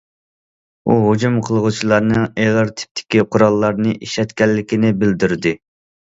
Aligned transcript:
ئۇ 0.89 0.93
ھۇجۇم 1.01 1.35
قىلغۇچىلارنىڭ 1.49 2.23
ئېغىر 2.43 2.71
تىپتىكى 2.79 3.21
قوراللارنى 3.35 3.93
ئىشلەتكەنلىكىنى 4.07 4.91
بىلدۈردى. 5.03 5.53